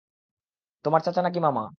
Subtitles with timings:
[0.85, 1.63] তোমার চাচা নাকি মামা?